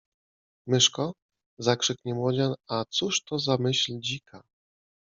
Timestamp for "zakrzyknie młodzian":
1.65-2.53